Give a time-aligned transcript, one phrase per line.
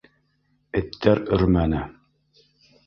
[0.81, 1.87] Эттәр өрмәне.